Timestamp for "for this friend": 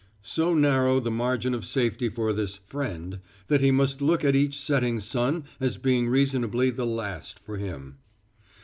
2.09-3.19